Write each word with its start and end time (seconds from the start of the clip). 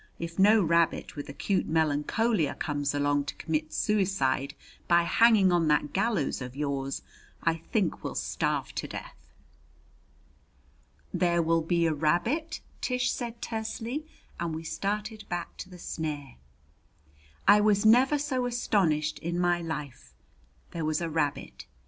If 0.17 0.39
no 0.39 0.63
rabbit 0.63 1.15
with 1.15 1.29
acute 1.29 1.67
melancholia 1.67 2.55
comes 2.55 2.95
along 2.95 3.25
to 3.25 3.35
commit 3.35 3.71
suicide 3.71 4.55
by 4.87 5.03
hanging 5.03 5.51
on 5.51 5.67
that 5.67 5.93
gallows 5.93 6.41
of 6.41 6.55
yours, 6.55 7.03
I 7.43 7.57
think 7.57 8.03
we'll 8.03 8.15
starve 8.15 8.73
to 8.73 8.87
death." 8.87 9.27
"There 11.13 11.43
will 11.43 11.61
be 11.61 11.85
a 11.85 11.93
rabbit," 11.93 12.61
Tish 12.81 13.11
said 13.11 13.43
tersely; 13.43 14.03
and 14.39 14.55
we 14.55 14.63
started 14.63 15.23
back 15.29 15.55
to 15.57 15.69
the 15.69 15.77
snare. 15.77 16.33
I 17.47 17.61
was 17.61 17.85
never 17.85 18.17
so 18.17 18.47
astonished 18.47 19.19
in 19.19 19.37
my 19.39 19.61
life. 19.61 20.15
There 20.71 20.83
was 20.83 20.99
a 20.99 21.11
rabbit! 21.11 21.67